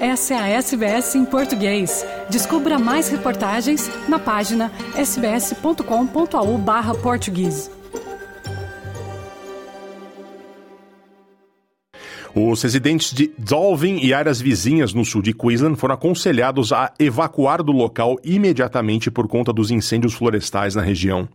Essa 0.00 0.32
é 0.32 0.38
a 0.38 0.48
SBS 0.48 1.14
em 1.14 1.26
português. 1.26 2.06
Descubra 2.30 2.78
mais 2.78 3.10
reportagens 3.10 3.90
na 4.08 4.18
página 4.18 4.72
sbs.com.au/português. 4.96 7.70
Os 12.34 12.62
residentes 12.62 13.12
de 13.12 13.30
Dolvin 13.36 13.98
e 13.98 14.14
áreas 14.14 14.40
vizinhas 14.40 14.94
no 14.94 15.04
sul 15.04 15.20
de 15.20 15.34
Queensland 15.34 15.78
foram 15.78 15.96
aconselhados 15.96 16.72
a 16.72 16.90
evacuar 16.98 17.62
do 17.62 17.72
local 17.72 18.18
imediatamente 18.24 19.10
por 19.10 19.28
conta 19.28 19.52
dos 19.52 19.70
incêndios 19.70 20.14
florestais 20.14 20.74
na 20.74 20.80
região. 20.80 21.28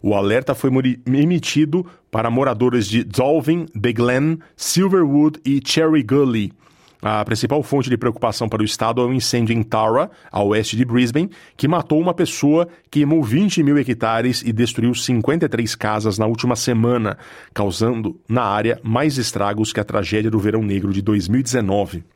O 0.00 0.14
alerta 0.14 0.54
foi 0.54 0.70
emitido 1.04 1.84
para 2.10 2.30
moradores 2.30 2.88
de 2.88 3.04
Dolvin, 3.04 3.66
The 3.78 3.92
Glen, 3.92 4.38
Silverwood 4.56 5.38
e 5.44 5.60
Cherry 5.62 6.02
Gully. 6.02 6.54
A 7.02 7.24
principal 7.24 7.62
fonte 7.62 7.90
de 7.90 7.96
preocupação 7.96 8.48
para 8.48 8.62
o 8.62 8.64
estado 8.64 9.00
é 9.00 9.04
o 9.04 9.08
um 9.08 9.12
incêndio 9.12 9.54
em 9.54 9.62
Tara, 9.62 10.10
a 10.30 10.42
oeste 10.42 10.76
de 10.76 10.84
Brisbane, 10.84 11.30
que 11.56 11.68
matou 11.68 12.00
uma 12.00 12.14
pessoa, 12.14 12.68
queimou 12.90 13.22
20 13.22 13.62
mil 13.62 13.78
hectares 13.78 14.42
e 14.42 14.52
destruiu 14.52 14.94
53 14.94 15.74
casas 15.74 16.18
na 16.18 16.26
última 16.26 16.56
semana, 16.56 17.18
causando 17.52 18.18
na 18.28 18.42
área 18.42 18.80
mais 18.82 19.18
estragos 19.18 19.72
que 19.72 19.80
a 19.80 19.84
tragédia 19.84 20.30
do 20.30 20.38
Verão 20.38 20.62
Negro 20.62 20.92
de 20.92 21.02
2019. 21.02 22.15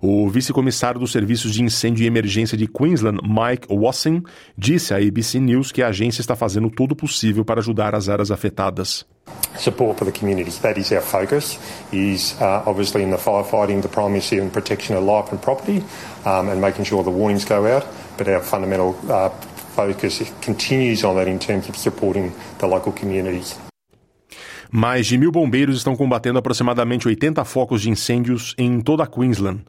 O 0.00 0.28
vice-comissário 0.28 1.00
dos 1.00 1.10
serviços 1.10 1.52
de 1.52 1.62
incêndio 1.62 2.04
e 2.04 2.06
emergência 2.06 2.56
de 2.56 2.68
Queensland, 2.68 3.18
Mike 3.22 3.66
Wasson, 3.68 4.22
disse 4.56 4.94
à 4.94 4.98
ABC 4.98 5.40
News 5.40 5.72
que 5.72 5.82
a 5.82 5.88
agência 5.88 6.20
está 6.20 6.36
fazendo 6.36 6.70
todo 6.70 6.92
o 6.92 6.96
possível 6.96 7.44
para 7.44 7.60
ajudar 7.60 7.94
as 7.94 8.08
áreas 8.08 8.30
afetadas. 8.30 9.04
Support 9.58 9.98
for 9.98 10.04
the 10.04 10.16
community. 10.16 10.52
That 10.60 10.78
is 10.78 10.92
our 10.92 11.02
focus. 11.02 11.58
Is 11.92 12.36
uh, 12.40 12.62
obviously 12.64 13.02
in 13.02 13.10
the 13.10 13.18
firefighting, 13.18 13.82
the 13.82 13.88
primacy 13.88 14.40
and 14.40 14.50
protection 14.50 14.96
of 14.96 15.04
life 15.04 15.32
and 15.32 15.40
property, 15.40 15.82
um, 16.24 16.48
and 16.48 16.60
making 16.60 16.84
sure 16.84 17.02
the 17.02 17.10
warnings 17.10 17.44
go 17.44 17.66
out. 17.66 17.84
But 18.16 18.28
our 18.28 18.40
fundamental 18.40 18.96
uh, 19.10 19.30
focus 19.74 20.22
continues 20.40 21.04
on 21.04 21.16
that 21.16 21.28
in 21.28 21.38
terms 21.38 21.68
of 21.68 21.76
supporting 21.76 22.32
the 22.58 22.66
local 22.66 22.92
communities. 22.92 23.58
Mais 24.70 25.06
de 25.06 25.16
mil 25.16 25.32
bombeiros 25.32 25.78
estão 25.78 25.96
combatendo 25.96 26.38
aproximadamente 26.38 27.08
80 27.08 27.42
focos 27.44 27.80
de 27.80 27.88
incêndios 27.88 28.54
em 28.58 28.80
toda 28.80 29.02
a 29.02 29.06
Queensland. 29.06 29.62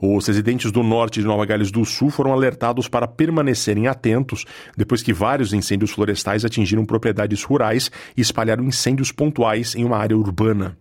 Os 0.00 0.26
residentes 0.28 0.70
do 0.70 0.82
norte 0.82 1.20
de 1.20 1.26
Nova 1.26 1.44
Gales 1.44 1.72
do 1.72 1.84
Sul 1.84 2.08
foram 2.08 2.32
alertados 2.32 2.86
para 2.86 3.08
permanecerem 3.08 3.88
atentos 3.88 4.44
depois 4.76 5.02
que 5.02 5.12
vários 5.12 5.52
incêndios 5.52 5.90
florestais 5.90 6.44
atingiram 6.44 6.84
propriedades 6.84 7.42
rurais 7.42 7.90
e 8.16 8.20
espalharam 8.20 8.64
incêndios 8.64 9.10
pontuais 9.10 9.74
em 9.74 9.84
uma 9.84 9.96
área 9.96 10.16
urbana. 10.16 10.76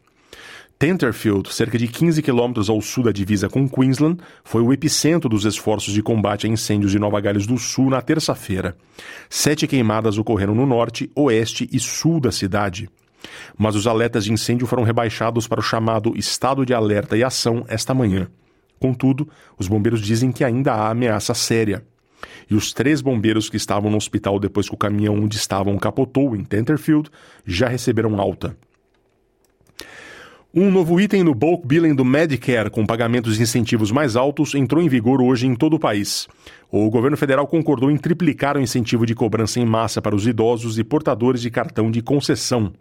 Tenterfield, 0.78 1.52
cerca 1.52 1.78
de 1.78 1.88
15 1.88 2.22
quilômetros 2.22 2.70
ao 2.70 2.80
sul 2.82 3.06
da 3.06 3.12
divisa 3.12 3.50
com 3.50 3.68
Queensland, 3.68 4.20
foi 4.44 4.62
o 4.62 4.72
epicentro 4.72 5.30
dos 5.30 5.46
esforços 5.46 5.94
de 5.94 6.04
combate 6.04 6.46
a 6.46 6.50
incêndios 6.50 6.92
de 6.92 7.00
Nova 7.00 7.20
Gales 7.22 7.48
do 7.48 7.58
Sul 7.58 7.90
na 7.90 8.02
terça-feira. 8.02 8.76
Sete 9.30 9.66
queimadas 9.66 10.18
ocorreram 10.18 10.54
no 10.54 10.66
norte, 10.66 11.10
oeste 11.16 11.68
e 11.72 11.80
sul 11.80 12.20
da 12.20 12.32
cidade. 12.32 12.90
Mas 13.58 13.76
os 13.76 13.88
alertas 13.88 14.26
de 14.26 14.34
incêndio 14.34 14.68
foram 14.68 14.84
rebaixados 14.84 15.48
para 15.48 15.60
o 15.60 15.64
chamado 15.64 16.14
estado 16.18 16.66
de 16.66 16.74
alerta 16.74 17.18
e 17.18 17.24
ação 17.24 17.66
esta 17.68 17.94
manhã. 17.94 18.28
Contudo, 18.80 19.28
os 19.58 19.68
bombeiros 19.68 20.02
dizem 20.02 20.32
que 20.32 20.44
ainda 20.44 20.74
há 20.74 20.90
ameaça 20.90 21.34
séria. 21.34 21.84
E 22.50 22.56
os 22.56 22.74
três 22.74 23.02
bombeiros 23.02 23.50
que 23.50 23.58
estavam 23.58 23.90
no 23.90 23.98
hospital 23.98 24.40
depois 24.40 24.68
que 24.68 24.76
o 24.76 24.78
caminhão 24.78 25.16
onde 25.16 25.38
estavam 25.38 25.78
capotou 25.78 26.36
em 26.36 26.44
Tenterfield 26.44 27.10
já 27.46 27.68
receberam 27.68 28.20
alta. 28.20 28.56
Um 30.56 30.70
novo 30.70 31.02
item 31.02 31.24
no 31.24 31.34
bulk 31.34 31.66
billing 31.66 31.96
do 31.96 32.06
Medicare, 32.06 32.70
com 32.70 32.86
pagamentos 32.86 33.38
de 33.38 33.42
incentivos 33.42 33.90
mais 33.90 34.16
altos, 34.16 34.54
entrou 34.54 34.84
em 34.84 34.88
vigor 34.88 35.20
hoje 35.20 35.48
em 35.48 35.56
todo 35.56 35.78
o 35.78 35.80
país. 35.80 36.28
O 36.70 36.92
governo 36.92 37.18
federal 37.18 37.48
concordou 37.48 37.90
em 37.90 37.98
triplicar 37.98 38.56
o 38.56 38.62
incentivo 38.62 39.04
de 39.04 39.16
cobrança 39.16 39.60
em 39.60 39.66
massa 39.66 40.00
para 40.00 40.16
os 40.16 40.28
idosos 40.28 40.78
e 40.78 40.84
portadores 40.84 41.42
de 41.42 41.50
cartão 41.50 41.90
de 41.90 42.04
concessão. 42.04 42.72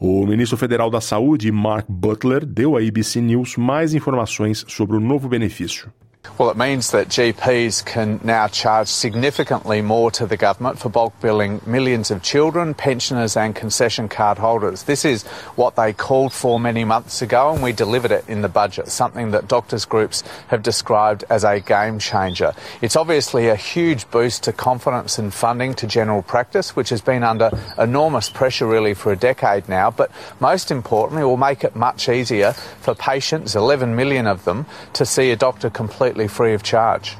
O 0.00 0.24
ministro 0.24 0.56
federal 0.56 0.90
da 0.90 1.00
Saúde, 1.00 1.50
Mark 1.50 1.84
Butler, 1.88 2.46
deu 2.46 2.76
à 2.76 2.80
ABC 2.80 3.20
News 3.20 3.56
mais 3.56 3.94
informações 3.94 4.64
sobre 4.68 4.96
o 4.96 5.00
novo 5.00 5.28
benefício. 5.28 5.92
Well, 6.36 6.50
it 6.50 6.56
means 6.56 6.90
that 6.90 7.08
GPs 7.08 7.84
can 7.84 8.20
now 8.22 8.46
charge 8.48 8.88
significantly 8.88 9.80
more 9.80 10.10
to 10.12 10.26
the 10.26 10.36
government 10.36 10.78
for 10.78 10.88
bulk 10.88 11.18
billing 11.20 11.60
millions 11.66 12.10
of 12.10 12.22
children, 12.22 12.74
pensioners, 12.74 13.36
and 13.36 13.54
concession 13.54 14.08
card 14.08 14.38
holders. 14.38 14.84
This 14.84 15.04
is 15.04 15.24
what 15.56 15.76
they 15.76 15.92
called 15.92 16.32
for 16.32 16.60
many 16.60 16.84
months 16.84 17.22
ago, 17.22 17.52
and 17.52 17.62
we 17.62 17.72
delivered 17.72 18.12
it 18.12 18.24
in 18.28 18.42
the 18.42 18.48
budget, 18.48 18.88
something 18.88 19.30
that 19.30 19.48
doctors' 19.48 19.84
groups 19.84 20.22
have 20.48 20.62
described 20.62 21.24
as 21.30 21.44
a 21.44 21.60
game 21.60 21.98
changer. 21.98 22.52
It's 22.82 22.96
obviously 22.96 23.48
a 23.48 23.56
huge 23.56 24.10
boost 24.10 24.44
to 24.44 24.52
confidence 24.52 25.18
and 25.18 25.32
funding 25.32 25.74
to 25.74 25.86
general 25.86 26.22
practice, 26.22 26.76
which 26.76 26.90
has 26.90 27.00
been 27.00 27.22
under 27.22 27.50
enormous 27.78 28.28
pressure 28.28 28.66
really 28.66 28.94
for 28.94 29.12
a 29.12 29.16
decade 29.16 29.68
now, 29.68 29.90
but 29.90 30.10
most 30.40 30.70
importantly, 30.70 31.22
it 31.22 31.26
will 31.26 31.36
make 31.36 31.64
it 31.64 31.74
much 31.74 32.08
easier 32.08 32.52
for 32.52 32.94
patients, 32.94 33.54
11 33.54 33.94
million 33.94 34.26
of 34.26 34.44
them, 34.44 34.66
to 34.92 35.06
see 35.06 35.30
a 35.30 35.36
doctor 35.36 35.70
completely 35.70 36.17
free 36.26 36.56
of 36.56 36.66
charge. 36.66 37.16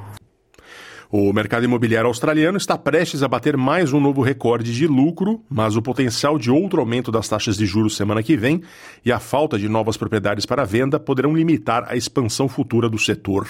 O 1.11 1.33
mercado 1.33 1.65
imobiliário 1.65 2.07
australiano 2.07 2.59
está 2.59 2.77
prestes 2.77 3.23
a 3.23 3.29
bater 3.29 3.57
mais 3.57 3.95
um 3.95 4.01
novo 4.01 4.21
recorde 4.21 4.75
de 4.75 4.87
lucro, 4.87 5.41
mas 5.49 5.75
o 5.75 5.81
potencial 5.81 6.39
de 6.39 6.51
outro 6.51 6.81
aumento 6.81 7.11
das 7.11 7.27
taxas 7.27 7.57
de 7.57 7.65
juros 7.65 7.97
semana 7.97 8.23
que 8.23 8.37
vem 8.37 8.63
e 9.03 9.11
a 9.11 9.19
falta 9.19 9.59
de 9.59 9.71
novas 9.71 9.97
propriedades 9.97 10.45
para 10.45 10.67
venda 10.67 11.01
poderão 11.01 11.35
limitar 11.35 11.87
a 11.89 11.97
expansão 11.97 12.47
futura 12.47 12.91
do 12.91 12.99
setor. 12.99 13.49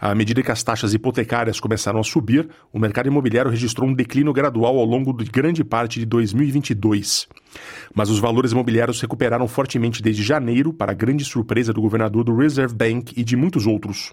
À 0.00 0.14
medida 0.14 0.40
que 0.40 0.52
as 0.52 0.62
taxas 0.62 0.94
hipotecárias 0.94 1.58
começaram 1.58 1.98
a 1.98 2.04
subir, 2.04 2.48
o 2.72 2.78
mercado 2.78 3.08
imobiliário 3.08 3.50
registrou 3.50 3.88
um 3.88 3.92
declínio 3.92 4.32
gradual 4.32 4.78
ao 4.78 4.84
longo 4.84 5.12
de 5.12 5.28
grande 5.28 5.64
parte 5.64 5.98
de 5.98 6.06
2022. 6.06 7.26
Mas 7.92 8.08
os 8.08 8.20
valores 8.20 8.52
imobiliários 8.52 9.00
recuperaram 9.00 9.48
fortemente 9.48 10.00
desde 10.00 10.22
janeiro, 10.22 10.72
para 10.72 10.94
grande 10.94 11.24
surpresa 11.24 11.72
do 11.72 11.82
governador 11.82 12.22
do 12.22 12.36
Reserve 12.36 12.74
Bank 12.74 13.12
e 13.16 13.24
de 13.24 13.34
muitos 13.34 13.66
outros. 13.66 14.12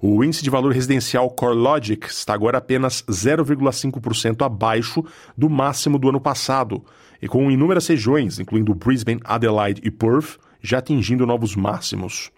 O 0.00 0.22
índice 0.22 0.42
de 0.42 0.50
valor 0.50 0.72
residencial 0.72 1.30
CoreLogic 1.30 2.06
está 2.08 2.34
agora 2.34 2.58
apenas 2.58 3.02
0,5% 3.02 4.44
abaixo 4.44 5.04
do 5.36 5.48
máximo 5.48 5.98
do 5.98 6.08
ano 6.08 6.20
passado, 6.20 6.84
e 7.20 7.28
com 7.28 7.50
inúmeras 7.50 7.86
regiões, 7.86 8.38
incluindo 8.38 8.74
Brisbane, 8.74 9.20
Adelaide 9.24 9.80
e 9.84 9.90
Perth, 9.90 10.38
já 10.60 10.78
atingindo 10.78 11.26
novos 11.26 11.56
máximos. 11.56 12.30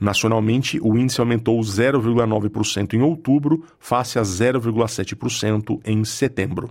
Nacionalmente, 0.00 0.80
o 0.82 0.96
índice 0.96 1.20
aumentou 1.20 1.60
0,9% 1.60 2.94
em 2.94 3.02
outubro, 3.02 3.64
face 3.78 4.18
a 4.18 4.22
0,7% 4.22 5.80
em 5.84 6.04
setembro. 6.04 6.70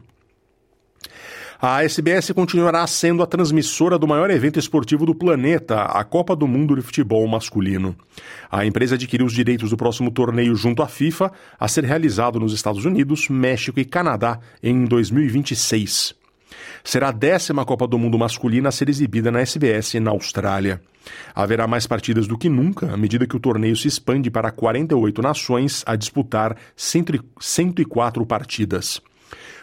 A 1.63 1.83
SBS 1.83 2.31
continuará 2.31 2.87
sendo 2.87 3.21
a 3.21 3.27
transmissora 3.27 3.99
do 3.99 4.07
maior 4.07 4.31
evento 4.31 4.57
esportivo 4.57 5.05
do 5.05 5.13
planeta, 5.13 5.83
a 5.83 6.03
Copa 6.03 6.35
do 6.35 6.47
Mundo 6.47 6.75
de 6.75 6.81
Futebol 6.81 7.27
Masculino. 7.27 7.95
A 8.49 8.65
empresa 8.65 8.95
adquiriu 8.95 9.27
os 9.27 9.33
direitos 9.33 9.69
do 9.69 9.77
próximo 9.77 10.09
torneio 10.09 10.55
junto 10.55 10.81
à 10.81 10.87
FIFA, 10.87 11.31
a 11.59 11.67
ser 11.67 11.83
realizado 11.83 12.39
nos 12.39 12.51
Estados 12.51 12.83
Unidos, 12.83 13.29
México 13.29 13.79
e 13.79 13.85
Canadá 13.85 14.39
em 14.63 14.85
2026. 14.85 16.15
Será 16.83 17.09
a 17.09 17.11
décima 17.11 17.63
Copa 17.63 17.85
do 17.85 17.99
Mundo 17.99 18.17
masculina 18.17 18.69
a 18.69 18.71
ser 18.71 18.89
exibida 18.89 19.29
na 19.29 19.41
SBS 19.41 19.99
na 19.99 20.09
Austrália. 20.09 20.81
Haverá 21.35 21.67
mais 21.67 21.85
partidas 21.85 22.25
do 22.25 22.39
que 22.39 22.49
nunca, 22.49 22.91
à 22.91 22.97
medida 22.97 23.27
que 23.27 23.35
o 23.35 23.39
torneio 23.39 23.75
se 23.75 23.87
expande 23.87 24.31
para 24.31 24.49
48 24.49 25.21
nações 25.21 25.83
a 25.85 25.95
disputar 25.95 26.57
104 26.75 28.25
partidas. 28.25 28.99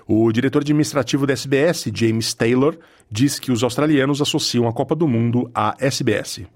O 0.07 0.31
diretor 0.33 0.61
administrativo 0.61 1.27
da 1.27 1.35
SBS, 1.35 1.91
James 1.95 2.35
Taylor, 2.35 2.79
diz 3.11 3.39
que 3.39 3.53
os 3.53 3.63
australianos 3.63 4.21
associam 4.21 4.67
a 4.67 4.73
Copa 4.73 4.95
do 4.95 5.07
Mundo 5.07 5.51
à 5.55 5.77
SBS. 5.81 6.47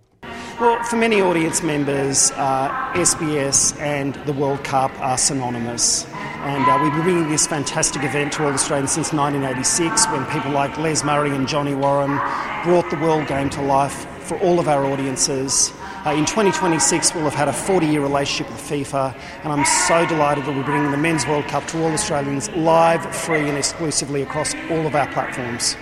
Well, 0.61 0.82
for 0.85 0.97
many 0.97 1.20
audience 1.20 1.61
members, 1.61 2.31
uh, 2.32 2.93
SBS 2.94 3.75
and 3.81 4.14
the 4.26 4.32
World 4.32 4.62
Cup 4.62 4.93
are 5.00 5.19
synonymous. 5.19 6.06
And 6.44 6.64
uh, 6.69 6.79
we've 6.82 6.93
been 6.93 7.03
bringing 7.03 7.29
this 7.29 7.47
fantastic 7.47 8.05
event 8.05 8.32
to 8.35 8.44
all 8.44 8.53
Australians 8.53 8.93
since 8.93 9.12
1986 9.12 10.06
when 10.08 10.25
people 10.26 10.53
like 10.53 10.76
Les 10.79 11.03
Murray 11.05 11.35
and 11.35 11.49
Johnny 11.49 11.75
Warren 11.75 12.20
brought 12.65 12.88
the 12.91 12.97
World 12.97 13.26
Game 13.26 13.49
to 13.50 13.62
life 13.62 14.06
for 14.20 14.38
all 14.38 14.61
of 14.61 14.69
our 14.69 14.85
audiences. 14.85 15.73
Uh, 16.04 16.10
in 16.10 16.26
2026, 16.26 17.14
we'll 17.14 17.22
have 17.22 17.34
had 17.34 17.46
a 17.46 17.52
40 17.52 17.87
year 17.87 18.02
relationship 18.02 18.50
with 18.50 18.60
FIFA, 18.60 19.14
and 19.44 19.52
I'm 19.52 19.64
so 19.64 20.04
delighted 20.04 20.44
that 20.46 20.56
we're 20.56 20.64
bringing 20.64 20.90
the 20.90 20.96
Men's 20.96 21.25
World 21.28 21.46
Cup 21.46 21.64
to 21.69 21.78
all 21.78 21.93
Australians 21.93 22.50
live, 22.56 23.06
free, 23.14 23.49
and 23.49 23.56
exclusively 23.56 24.22
across 24.22 24.52
all 24.69 24.84
of 24.84 24.96
our 24.96 25.06
platforms. 25.12 25.76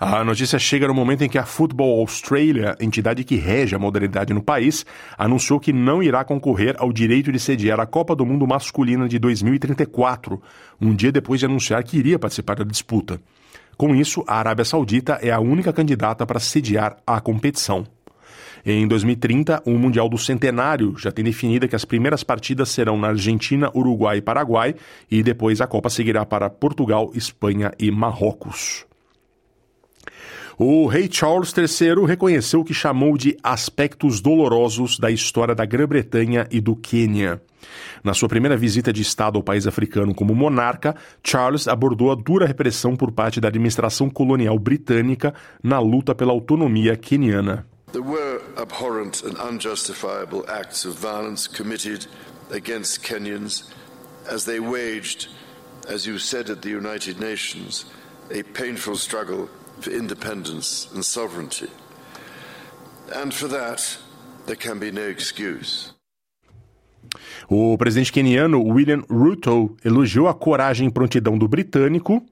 A 0.00 0.24
notícia 0.24 0.58
chega 0.58 0.88
no 0.88 0.94
momento 0.94 1.22
em 1.22 1.28
que 1.28 1.38
a 1.38 1.44
Football 1.44 2.00
Australia, 2.00 2.74
entidade 2.80 3.22
que 3.22 3.36
rege 3.36 3.76
a 3.76 3.78
modalidade 3.78 4.32
no 4.32 4.42
país, 4.42 4.84
anunciou 5.18 5.60
que 5.60 5.74
não 5.74 6.02
irá 6.02 6.24
concorrer 6.24 6.74
ao 6.78 6.90
direito 6.90 7.30
de 7.30 7.38
sediar 7.38 7.78
a 7.80 7.86
Copa 7.86 8.16
do 8.16 8.24
Mundo 8.24 8.46
Masculina 8.46 9.06
de 9.06 9.18
2034, 9.18 10.42
um 10.80 10.94
dia 10.94 11.12
depois 11.12 11.38
de 11.38 11.46
anunciar 11.46 11.84
que 11.84 11.98
iria 11.98 12.18
participar 12.18 12.56
da 12.56 12.64
disputa. 12.64 13.20
Com 13.76 13.94
isso, 13.94 14.24
a 14.26 14.38
Arábia 14.38 14.64
Saudita 14.64 15.18
é 15.20 15.30
a 15.30 15.38
única 15.38 15.70
candidata 15.70 16.24
para 16.24 16.40
sediar 16.40 16.96
a 17.06 17.20
competição. 17.20 17.86
Em 18.64 18.86
2030, 18.86 19.62
o 19.66 19.72
Mundial 19.72 20.08
do 20.08 20.16
Centenário 20.16 20.94
já 20.96 21.10
tem 21.10 21.24
definida 21.24 21.66
que 21.66 21.74
as 21.74 21.84
primeiras 21.84 22.22
partidas 22.22 22.68
serão 22.68 22.96
na 22.96 23.08
Argentina, 23.08 23.70
Uruguai 23.74 24.18
e 24.18 24.22
Paraguai, 24.22 24.74
e 25.10 25.20
depois 25.20 25.60
a 25.60 25.66
Copa 25.66 25.90
seguirá 25.90 26.24
para 26.24 26.48
Portugal, 26.48 27.10
Espanha 27.12 27.72
e 27.76 27.90
Marrocos. 27.90 28.86
O 30.56 30.86
rei 30.86 31.08
Charles 31.10 31.52
III 31.56 32.06
reconheceu 32.06 32.60
o 32.60 32.64
que 32.64 32.72
chamou 32.72 33.18
de 33.18 33.36
aspectos 33.42 34.20
dolorosos 34.20 34.96
da 34.96 35.10
história 35.10 35.56
da 35.56 35.64
Grã-Bretanha 35.64 36.46
e 36.48 36.60
do 36.60 36.76
Quênia. 36.76 37.42
Na 38.04 38.14
sua 38.14 38.28
primeira 38.28 38.56
visita 38.56 38.92
de 38.92 39.02
Estado 39.02 39.36
ao 39.36 39.42
país 39.42 39.66
africano 39.66 40.14
como 40.14 40.36
monarca, 40.36 40.94
Charles 41.24 41.66
abordou 41.66 42.12
a 42.12 42.14
dura 42.14 42.46
repressão 42.46 42.94
por 42.94 43.10
parte 43.10 43.40
da 43.40 43.48
administração 43.48 44.08
colonial 44.08 44.56
britânica 44.56 45.34
na 45.62 45.80
luta 45.80 46.14
pela 46.14 46.32
autonomia 46.32 46.96
queniana. 46.96 47.66
There 47.92 48.04
were 48.04 48.31
abhorrent 48.56 49.22
and 49.22 49.36
unjustifiable 49.38 50.44
acts 50.48 50.84
of 50.84 50.94
violence 50.94 51.46
committed 51.46 52.06
against 52.50 53.02
Kenyans 53.02 53.64
as 54.28 54.44
they 54.44 54.60
waged, 54.60 55.28
as 55.88 56.06
you 56.06 56.18
said 56.18 56.50
at 56.50 56.62
the 56.62 56.70
United 56.70 57.18
Nations, 57.18 57.84
a 58.30 58.42
painful 58.42 58.96
struggle 58.96 59.48
for 59.80 59.90
independence 59.90 60.88
and 60.94 61.04
sovereignty. 61.04 61.68
And 63.14 63.34
for 63.34 63.48
that, 63.48 63.98
there 64.46 64.56
can 64.56 64.78
be 64.78 64.90
no 64.90 65.02
excuse. 65.02 65.92
O 67.48 67.76
presidente 67.76 68.12
keniano 68.12 68.62
William 68.62 69.04
Ruto 69.10 69.76
elogiou 69.84 70.28
a 70.28 70.34
coragem 70.34 70.88
e 70.88 70.90
prontidão 70.90 71.36
do 71.36 71.46
britânico 71.46 72.24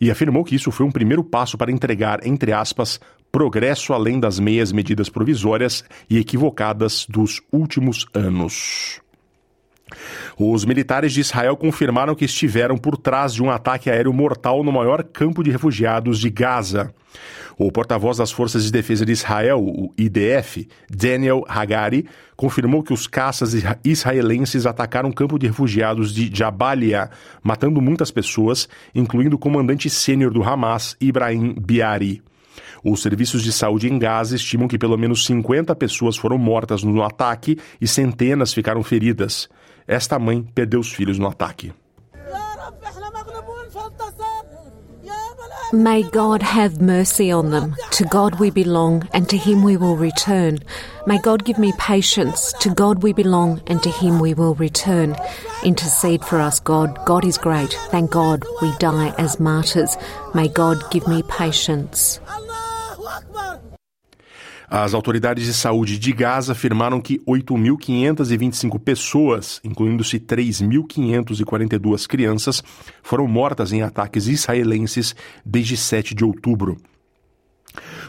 e 0.00 0.10
afirmou 0.10 0.42
que 0.42 0.56
isso 0.56 0.72
foi 0.72 0.86
um 0.86 0.90
primeiro 0.90 1.22
passo 1.22 1.58
para 1.58 1.70
entregar, 1.70 2.26
entre 2.26 2.52
aspas, 2.52 2.98
progresso 3.30 3.92
além 3.92 4.18
das 4.18 4.38
meias 4.38 4.72
medidas 4.72 5.08
provisórias 5.08 5.84
e 6.08 6.18
equivocadas 6.18 7.06
dos 7.08 7.40
últimos 7.52 8.06
anos. 8.12 9.00
Os 10.38 10.64
militares 10.64 11.12
de 11.12 11.20
Israel 11.20 11.56
confirmaram 11.56 12.14
que 12.14 12.24
estiveram 12.24 12.76
por 12.76 12.96
trás 12.96 13.34
de 13.34 13.42
um 13.42 13.50
ataque 13.50 13.90
aéreo 13.90 14.12
mortal 14.12 14.62
no 14.62 14.72
maior 14.72 15.02
campo 15.02 15.42
de 15.42 15.50
refugiados 15.50 16.18
de 16.18 16.30
Gaza. 16.30 16.94
O 17.58 17.70
porta-voz 17.70 18.16
das 18.16 18.32
Forças 18.32 18.64
de 18.64 18.72
Defesa 18.72 19.04
de 19.04 19.12
Israel, 19.12 19.60
o 19.60 19.92
IDF, 19.98 20.66
Daniel 20.88 21.44
Hagari, 21.46 22.06
confirmou 22.34 22.82
que 22.82 22.92
os 22.92 23.06
caças 23.06 23.52
israelenses 23.84 24.64
atacaram 24.64 25.10
um 25.10 25.12
campo 25.12 25.38
de 25.38 25.46
refugiados 25.46 26.14
de 26.14 26.30
Jabalia, 26.32 27.10
matando 27.42 27.82
muitas 27.82 28.10
pessoas, 28.10 28.66
incluindo 28.94 29.36
o 29.36 29.38
comandante 29.38 29.90
sênior 29.90 30.32
do 30.32 30.42
Hamas, 30.42 30.96
Ibrahim 30.98 31.54
Biari. 31.60 32.22
Os 32.84 33.02
serviços 33.02 33.42
de 33.42 33.52
saúde 33.52 33.88
em 33.88 33.98
Gaza 33.98 34.36
estimam 34.36 34.68
que 34.68 34.78
pelo 34.78 34.96
menos 34.96 35.24
50 35.26 35.74
pessoas 35.76 36.16
foram 36.16 36.38
mortas 36.38 36.82
no 36.82 37.02
ataque 37.02 37.58
e 37.80 37.86
centenas 37.86 38.52
ficaram 38.52 38.82
feridas. 38.82 39.48
Esta 39.86 40.18
mãe 40.18 40.42
perdeu 40.54 40.80
os 40.80 40.92
filhos 40.92 41.18
no 41.18 41.26
ataque. 41.26 41.72
May 45.72 46.02
God 46.02 46.42
have 46.42 46.80
mercy 46.80 47.32
on 47.32 47.50
them. 47.50 47.76
To 47.92 48.04
God 48.04 48.40
we 48.40 48.50
belong, 48.50 49.08
and 49.12 49.28
to 49.28 49.36
Him 49.36 49.62
we 49.62 49.76
will 49.76 49.96
return. 49.96 50.58
May 51.06 51.18
God 51.18 51.44
give 51.44 51.60
me 51.60 51.72
patience. 51.78 52.52
To 52.60 52.74
God 52.74 53.04
we 53.04 53.12
belong, 53.12 53.62
and 53.68 53.80
to 53.84 53.90
Him 53.90 54.18
we 54.18 54.34
will 54.34 54.56
return. 54.56 55.14
Intercede 55.62 56.24
for 56.24 56.40
us, 56.40 56.58
God. 56.58 56.98
God 57.06 57.24
is 57.24 57.38
great. 57.38 57.72
Thank 57.90 58.10
God 58.10 58.44
we 58.60 58.72
die 58.78 59.14
as 59.16 59.38
martyrs. 59.38 59.96
May 60.34 60.48
God 60.48 60.82
give 60.90 61.06
me 61.06 61.22
patience. 61.22 62.18
As 64.72 64.94
autoridades 64.94 65.46
de 65.46 65.52
saúde 65.52 65.98
de 65.98 66.12
Gaza 66.12 66.52
afirmaram 66.52 67.00
que 67.00 67.18
8.525 67.26 68.78
pessoas, 68.78 69.60
incluindo-se 69.64 70.20
3.542 70.20 72.06
crianças, 72.06 72.62
foram 73.02 73.26
mortas 73.26 73.72
em 73.72 73.82
ataques 73.82 74.28
israelenses 74.28 75.16
desde 75.44 75.76
7 75.76 76.14
de 76.14 76.24
outubro. 76.24 76.76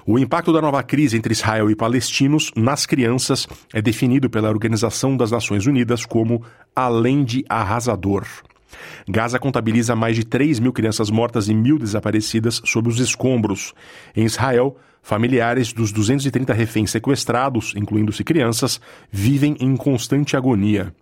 O 0.05 0.19
impacto 0.19 0.53
da 0.53 0.61
nova 0.61 0.83
crise 0.83 1.17
entre 1.17 1.31
Israel 1.31 1.71
e 1.71 1.75
palestinos 1.75 2.51
nas 2.55 2.85
crianças 2.85 3.47
é 3.73 3.81
definido 3.81 4.29
pela 4.29 4.49
Organização 4.49 5.17
das 5.17 5.31
Nações 5.31 5.65
Unidas 5.65 6.05
como 6.05 6.43
além 6.75 7.23
de 7.23 7.43
arrasador. 7.49 8.23
Gaza 9.09 9.39
contabiliza 9.39 9.95
mais 9.95 10.15
de 10.15 10.23
3 10.23 10.59
mil 10.59 10.71
crianças 10.71 11.09
mortas 11.09 11.49
e 11.49 11.55
mil 11.55 11.79
desaparecidas 11.79 12.61
sob 12.65 12.87
os 12.87 12.99
escombros. 12.99 13.73
Em 14.15 14.25
Israel, 14.25 14.77
familiares 15.01 15.73
dos 15.73 15.91
230 15.91 16.53
reféns 16.53 16.91
sequestrados, 16.91 17.73
incluindo-se 17.75 18.23
crianças, 18.23 18.79
vivem 19.11 19.55
em 19.59 19.75
constante 19.75 20.37
agonia. 20.37 20.93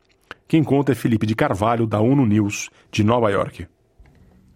Quem 0.48 0.64
conta 0.64 0.94
é 0.94 0.96
Felipe 0.96 1.28
de 1.28 1.36
Carvalho, 1.36 1.86
da 1.86 2.00
ONU 2.00 2.26
News, 2.26 2.70
de 2.92 3.04
Nova 3.04 3.30
York. 3.30 3.68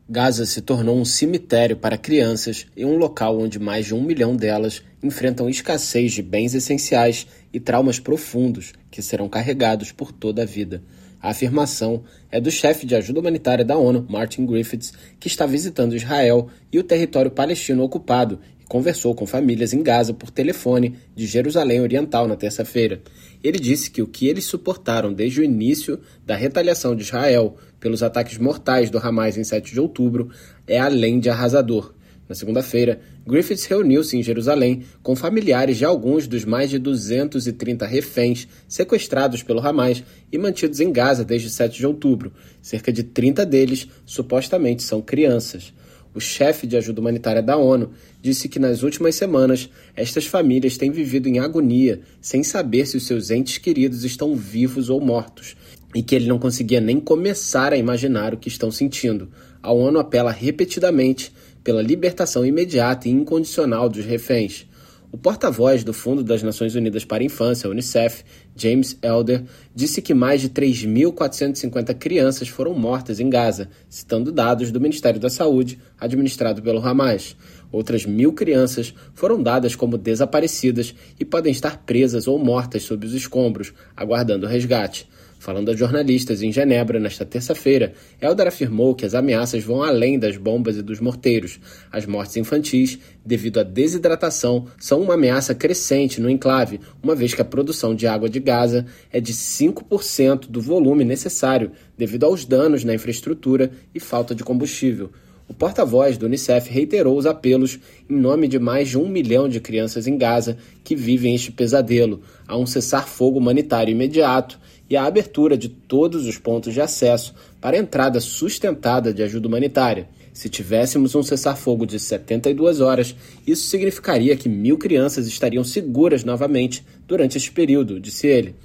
Gaza 0.09 0.45
se 0.45 0.61
tornou 0.61 0.99
um 0.99 1.05
cemitério 1.05 1.77
para 1.77 1.97
crianças 1.97 2.65
e 2.75 2.83
um 2.83 2.97
local 2.97 3.39
onde 3.39 3.57
mais 3.57 3.85
de 3.85 3.93
um 3.93 4.01
milhão 4.01 4.35
delas 4.35 4.83
enfrentam 5.01 5.49
escassez 5.49 6.11
de 6.11 6.21
bens 6.21 6.53
essenciais 6.53 7.25
e 7.53 7.59
traumas 7.59 7.99
profundos 7.99 8.73
que 8.91 9.01
serão 9.01 9.29
carregados 9.29 9.91
por 9.91 10.11
toda 10.11 10.41
a 10.41 10.45
vida. 10.45 10.83
A 11.21 11.29
afirmação 11.29 12.03
é 12.29 12.41
do 12.41 12.51
chefe 12.51 12.85
de 12.85 12.95
ajuda 12.95 13.21
humanitária 13.21 13.63
da 13.63 13.77
ONU, 13.77 14.05
Martin 14.09 14.45
Griffiths, 14.45 14.93
que 15.19 15.27
está 15.27 15.45
visitando 15.45 15.95
Israel 15.95 16.49
e 16.69 16.77
o 16.77 16.83
território 16.83 17.31
palestino 17.31 17.81
ocupado 17.81 18.39
conversou 18.67 19.13
com 19.13 19.25
famílias 19.25 19.73
em 19.73 19.83
Gaza 19.83 20.13
por 20.13 20.29
telefone 20.29 20.95
de 21.15 21.25
Jerusalém 21.25 21.81
Oriental 21.81 22.27
na 22.27 22.35
terça-feira. 22.35 23.01
Ele 23.43 23.59
disse 23.59 23.91
que 23.91 24.01
o 24.01 24.07
que 24.07 24.27
eles 24.27 24.45
suportaram 24.45 25.13
desde 25.13 25.41
o 25.41 25.43
início 25.43 25.99
da 26.25 26.35
retaliação 26.35 26.95
de 26.95 27.03
Israel 27.03 27.57
pelos 27.79 28.01
ataques 28.01 28.37
mortais 28.37 28.89
do 28.89 28.97
Hamas 28.97 29.37
em 29.37 29.43
7 29.43 29.73
de 29.73 29.79
outubro 29.79 30.29
é 30.65 30.79
além 30.79 31.19
de 31.19 31.29
arrasador. 31.29 31.93
Na 32.27 32.33
segunda-feira, 32.33 33.01
Griffiths 33.27 33.65
reuniu-se 33.65 34.17
em 34.17 34.23
Jerusalém 34.23 34.83
com 35.01 35.15
familiares 35.15 35.77
de 35.77 35.83
alguns 35.83 36.25
dos 36.25 36.45
mais 36.45 36.69
de 36.69 36.79
230 36.79 37.85
reféns 37.85 38.47
sequestrados 38.67 39.43
pelo 39.43 39.59
Hamas 39.59 40.03
e 40.31 40.37
mantidos 40.37 40.79
em 40.79 40.91
Gaza 40.91 41.25
desde 41.25 41.49
7 41.49 41.77
de 41.77 41.85
outubro. 41.85 42.31
Cerca 42.61 42.91
de 42.93 43.03
30 43.03 43.45
deles 43.45 43.87
supostamente 44.05 44.83
são 44.83 45.01
crianças. 45.01 45.73
O 46.15 46.19
chefe 46.19 46.67
de 46.67 46.77
ajuda 46.77 47.01
humanitária 47.01 47.41
da 47.41 47.57
ONU 47.57 47.91
disse 48.21 48.47
que 48.47 48.59
nas 48.59 48.83
últimas 48.83 49.15
semanas 49.15 49.69
estas 49.95 50.25
famílias 50.25 50.77
têm 50.77 50.91
vivido 50.91 51.27
em 51.27 51.39
agonia, 51.39 52.01
sem 52.21 52.43
saber 52.43 52.85
se 52.85 52.97
os 52.97 53.07
seus 53.07 53.31
entes 53.31 53.57
queridos 53.57 54.03
estão 54.03 54.35
vivos 54.35 54.89
ou 54.89 55.01
mortos, 55.01 55.55
e 55.95 56.03
que 56.03 56.13
ele 56.15 56.27
não 56.27 56.37
conseguia 56.37 56.79
nem 56.79 56.99
começar 56.99 57.73
a 57.73 57.77
imaginar 57.77 58.33
o 58.33 58.37
que 58.37 58.47
estão 58.47 58.71
sentindo. 58.71 59.29
A 59.61 59.71
ONU 59.71 59.99
apela 59.99 60.31
repetidamente 60.31 61.31
pela 61.63 61.81
libertação 61.81 62.45
imediata 62.45 63.07
e 63.07 63.11
incondicional 63.11 63.89
dos 63.89 64.05
reféns. 64.05 64.67
O 65.13 65.17
porta-voz 65.17 65.83
do 65.83 65.93
Fundo 65.93 66.23
das 66.23 66.41
Nações 66.41 66.73
Unidas 66.73 67.05
para 67.05 67.21
a 67.21 67.25
Infância, 67.25 67.69
UNICEF, 67.69 68.23
James 68.55 68.97
Elder, 68.99 69.43
disse 69.75 70.01
que 70.01 70.11
mais 70.11 70.41
de 70.41 70.49
3.450 70.49 71.93
crianças 71.93 72.47
foram 72.47 72.73
mortas 72.73 73.19
em 73.19 73.29
Gaza, 73.29 73.69
citando 73.87 74.31
dados 74.31 74.71
do 74.71 74.81
Ministério 74.81 75.19
da 75.19 75.29
Saúde, 75.29 75.77
administrado 75.99 76.63
pelo 76.63 76.83
Hamas. 76.83 77.37
Outras 77.71 78.07
mil 78.07 78.33
crianças 78.33 78.91
foram 79.13 79.39
dadas 79.39 79.75
como 79.75 79.99
desaparecidas 79.99 80.95
e 81.19 81.23
podem 81.23 81.51
estar 81.51 81.83
presas 81.83 82.27
ou 82.27 82.39
mortas 82.39 82.81
sob 82.81 83.05
os 83.05 83.13
escombros, 83.13 83.71
aguardando 83.95 84.47
resgate. 84.47 85.07
Falando 85.43 85.71
a 85.71 85.75
jornalistas 85.75 86.41
em 86.41 86.53
Genebra 86.53 87.01
nesta 87.01 87.25
terça-feira, 87.25 87.91
Eldar 88.21 88.47
afirmou 88.47 88.95
que 88.95 89.05
as 89.05 89.13
ameaças 89.13 89.61
vão 89.61 89.83
além 89.83 90.17
das 90.17 90.37
bombas 90.37 90.77
e 90.77 90.81
dos 90.81 91.01
morteiros. 91.01 91.59
As 91.91 92.05
mortes 92.05 92.37
infantis, 92.37 92.97
devido 93.25 93.59
à 93.59 93.63
desidratação, 93.63 94.67
são 94.79 95.01
uma 95.01 95.15
ameaça 95.15 95.53
crescente 95.53 96.21
no 96.21 96.29
enclave, 96.29 96.79
uma 97.03 97.13
vez 97.13 97.33
que 97.33 97.41
a 97.41 97.45
produção 97.45 97.93
de 97.93 98.07
água 98.07 98.29
de 98.29 98.39
Gaza 98.39 98.85
é 99.11 99.19
de 99.19 99.33
5% 99.33 100.47
do 100.47 100.61
volume 100.61 101.03
necessário, 101.03 101.73
devido 101.97 102.25
aos 102.25 102.45
danos 102.45 102.85
na 102.85 102.93
infraestrutura 102.93 103.69
e 103.93 103.99
falta 103.99 104.33
de 104.33 104.45
combustível. 104.45 105.11
O 105.47 105.53
porta-voz 105.53 106.17
do 106.17 106.25
Unicef 106.25 106.69
reiterou 106.69 107.17
os 107.17 107.25
apelos 107.25 107.77
em 108.09 108.15
nome 108.15 108.47
de 108.47 108.57
mais 108.57 108.89
de 108.89 108.97
um 108.97 109.07
milhão 109.07 109.49
de 109.49 109.59
crianças 109.59 110.07
em 110.07 110.17
Gaza 110.17 110.57
que 110.83 110.95
vivem 110.95 111.35
este 111.35 111.51
pesadelo, 111.51 112.21
a 112.47 112.57
um 112.57 112.65
cessar-fogo 112.65 113.39
humanitário 113.39 113.91
imediato 113.91 114.59
e 114.89 114.95
a 114.95 115.05
abertura 115.05 115.57
de 115.57 115.67
todos 115.69 116.25
os 116.27 116.37
pontos 116.37 116.73
de 116.73 116.81
acesso 116.81 117.33
para 117.59 117.75
a 117.75 117.79
entrada 117.79 118.19
sustentada 118.19 119.13
de 119.13 119.21
ajuda 119.21 119.47
humanitária. 119.47 120.07
Se 120.31 120.49
tivéssemos 120.49 121.13
um 121.13 121.21
cessar-fogo 121.21 121.85
de 121.85 121.99
72 121.99 122.81
horas, 122.81 123.15
isso 123.45 123.67
significaria 123.67 124.35
que 124.35 124.49
mil 124.49 124.77
crianças 124.77 125.27
estariam 125.27 125.63
seguras 125.63 126.23
novamente 126.23 126.83
durante 127.07 127.37
este 127.37 127.51
período, 127.51 127.99
disse 127.99 128.27
ele. 128.27 128.55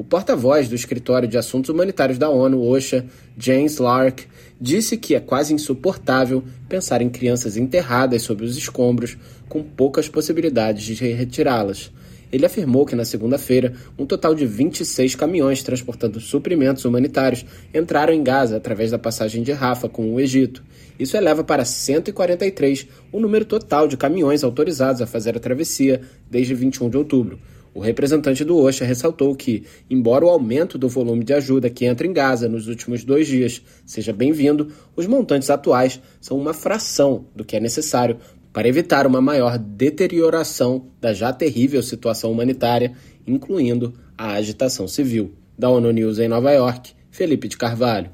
O 0.00 0.02
porta-voz 0.02 0.66
do 0.66 0.74
Escritório 0.74 1.28
de 1.28 1.36
Assuntos 1.36 1.68
Humanitários 1.68 2.16
da 2.16 2.30
ONU, 2.30 2.66
OSHA, 2.66 3.04
James 3.36 3.76
Lark, 3.76 4.22
disse 4.58 4.96
que 4.96 5.14
é 5.14 5.20
quase 5.20 5.52
insuportável 5.52 6.42
pensar 6.70 7.02
em 7.02 7.10
crianças 7.10 7.54
enterradas 7.54 8.22
sob 8.22 8.42
os 8.42 8.56
escombros 8.56 9.18
com 9.46 9.62
poucas 9.62 10.08
possibilidades 10.08 10.84
de 10.84 10.94
retirá-las. 11.12 11.92
Ele 12.32 12.46
afirmou 12.46 12.86
que 12.86 12.96
na 12.96 13.04
segunda-feira, 13.04 13.74
um 13.98 14.06
total 14.06 14.34
de 14.34 14.46
26 14.46 15.16
caminhões 15.16 15.62
transportando 15.62 16.18
suprimentos 16.18 16.86
humanitários 16.86 17.44
entraram 17.74 18.14
em 18.14 18.22
Gaza 18.22 18.56
através 18.56 18.90
da 18.90 18.98
passagem 18.98 19.42
de 19.42 19.52
Rafa 19.52 19.86
com 19.86 20.14
o 20.14 20.18
Egito. 20.18 20.64
Isso 20.98 21.14
eleva 21.14 21.44
para 21.44 21.66
143 21.66 22.86
o 23.12 23.20
número 23.20 23.44
total 23.44 23.86
de 23.86 23.98
caminhões 23.98 24.42
autorizados 24.42 25.02
a 25.02 25.06
fazer 25.06 25.36
a 25.36 25.40
travessia 25.40 26.00
desde 26.30 26.54
21 26.54 26.88
de 26.88 26.96
outubro. 26.96 27.38
O 27.72 27.80
representante 27.80 28.44
do 28.44 28.58
OSHA 28.58 28.84
ressaltou 28.84 29.34
que, 29.34 29.64
embora 29.88 30.24
o 30.24 30.28
aumento 30.28 30.76
do 30.76 30.88
volume 30.88 31.22
de 31.22 31.32
ajuda 31.32 31.70
que 31.70 31.84
entra 31.84 32.06
em 32.06 32.12
Gaza 32.12 32.48
nos 32.48 32.66
últimos 32.66 33.04
dois 33.04 33.28
dias 33.28 33.62
seja 33.86 34.12
bem-vindo, 34.12 34.72
os 34.96 35.06
montantes 35.06 35.50
atuais 35.50 36.00
são 36.20 36.36
uma 36.36 36.52
fração 36.52 37.26
do 37.34 37.44
que 37.44 37.56
é 37.56 37.60
necessário 37.60 38.16
para 38.52 38.66
evitar 38.66 39.06
uma 39.06 39.20
maior 39.20 39.56
deterioração 39.56 40.88
da 41.00 41.12
já 41.12 41.32
terrível 41.32 41.82
situação 41.82 42.32
humanitária, 42.32 42.92
incluindo 43.26 43.94
a 44.18 44.32
agitação 44.32 44.88
civil. 44.88 45.34
Da 45.56 45.68
ONU 45.68 45.90
News 45.92 46.18
em 46.18 46.26
Nova 46.26 46.50
York, 46.52 46.92
Felipe 47.10 47.46
de 47.46 47.56
Carvalho. 47.56 48.10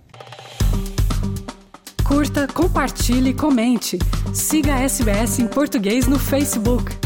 Curta, 2.04 2.46
compartilhe, 2.46 3.32
comente. 3.32 3.98
Siga 4.34 4.74
a 4.74 4.82
SBS 4.82 5.38
em 5.38 5.46
português 5.46 6.06
no 6.06 6.18
Facebook. 6.18 7.05